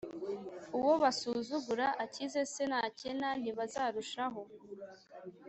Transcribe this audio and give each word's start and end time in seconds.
uwo 0.77 0.93
basuzugura 1.03 1.87
akize 2.05 2.41
se, 2.53 2.63
nakena 2.71 3.29
ntibazarushaho 3.41 4.41